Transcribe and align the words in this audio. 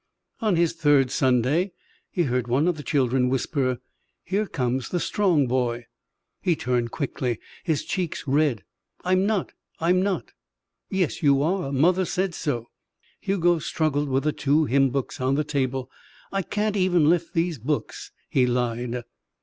On 0.39 0.55
his 0.55 0.73
third 0.73 1.11
Sunday 1.11 1.73
he 2.09 2.23
heard 2.23 2.47
one 2.47 2.67
of 2.67 2.75
the 2.75 2.81
children 2.81 3.29
whisper: 3.29 3.77
"Here 4.23 4.47
comes 4.47 4.89
the 4.89 4.99
strong 4.99 5.45
boy." 5.45 5.85
He 6.41 6.55
turned 6.55 6.89
quickly, 6.89 7.39
his 7.63 7.85
cheeks 7.85 8.27
red. 8.27 8.63
"I'm 9.05 9.27
not. 9.27 9.53
I'm 9.79 10.01
not." 10.01 10.31
"Yes, 10.89 11.21
you 11.21 11.43
are. 11.43 11.71
Mother 11.71 12.05
said 12.05 12.33
so." 12.33 12.69
Hugo 13.19 13.59
struggled 13.59 14.09
with 14.09 14.23
the 14.23 14.33
two 14.33 14.65
hymn 14.65 14.89
books 14.89 15.21
on 15.21 15.35
the 15.35 15.43
table. 15.43 15.91
"I 16.31 16.41
can't 16.41 16.75
even 16.75 17.07
lift 17.07 17.35
these 17.35 17.59
books," 17.59 18.09
he 18.27 18.47
lied. 18.47 19.03